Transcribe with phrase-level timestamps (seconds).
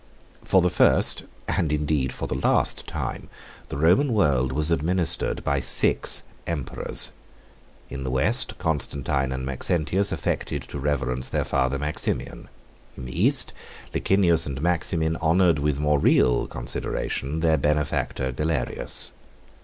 [0.39, 3.29] 30 For the first, and indeed for the last time,
[3.69, 7.11] the Roman world was administered by six emperors.
[7.87, 12.49] In the West, Constantine and Maxentius affected to reverence their father Maximian.
[12.97, 13.53] In the East,
[13.93, 19.11] Licinius and Maximin honored with more real consideration their benefactor Galerius.